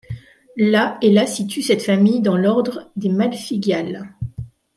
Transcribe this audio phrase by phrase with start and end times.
[0.57, 4.11] La et la situent cette famille dans l'ordre des Malpighiales.